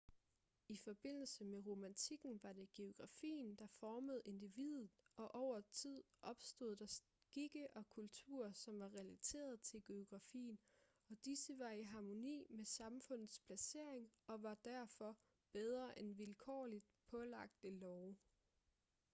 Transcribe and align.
i 0.67 0.77
forbindelse 0.77 1.45
med 1.45 1.65
romantikken 1.67 2.39
var 2.43 2.53
det 2.53 2.71
geografien 2.71 3.55
der 3.55 3.67
formede 3.67 4.21
individet 4.25 4.89
og 5.15 5.35
over 5.35 5.61
tid 5.61 6.03
opstod 6.21 6.75
der 6.75 6.85
skikke 7.29 7.67
og 7.75 7.89
kulturer 7.89 8.51
som 8.53 8.79
var 8.79 8.93
relateret 8.93 9.61
til 9.61 9.83
geografien 9.85 10.59
og 11.09 11.17
disse 11.25 11.59
var 11.59 11.71
i 11.71 11.83
harmoni 11.83 12.45
med 12.49 12.65
samfundets 12.65 13.39
placering 13.39 14.11
og 14.27 14.43
var 14.43 14.55
derfor 14.55 15.17
bedre 15.51 15.99
end 15.99 16.15
vilkårligt 16.15 16.85
pålagte 17.09 17.69
love 17.69 18.15